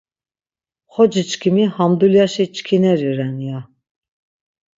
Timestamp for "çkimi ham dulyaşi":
1.29-2.45